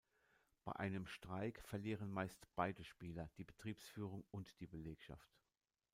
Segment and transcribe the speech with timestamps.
[0.65, 5.37] Bei einem Streik verlieren meist beide „Spieler“, die Betriebsführung und die Belegschaft.